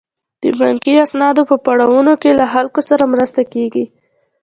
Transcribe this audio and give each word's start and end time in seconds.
د 0.43 0.43
بانکي 0.59 0.93
اسنادو 1.05 1.41
په 1.49 1.55
پړاوونو 1.65 2.13
کې 2.21 2.31
له 2.39 2.45
خلکو 2.53 2.81
سره 2.89 3.03
مرسته 3.13 3.41
کیږي. 3.53 3.85